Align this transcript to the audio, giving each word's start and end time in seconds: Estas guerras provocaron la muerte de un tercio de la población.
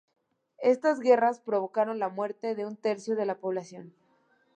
Estas 0.63 0.99
guerras 0.99 1.39
provocaron 1.41 1.99
la 1.99 2.09
muerte 2.09 2.55
de 2.55 2.65
un 2.65 2.75
tercio 2.75 3.15
de 3.15 3.27
la 3.27 3.37
población. 3.37 3.93